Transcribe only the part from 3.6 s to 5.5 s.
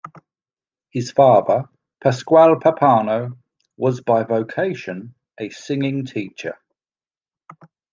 was by vocation a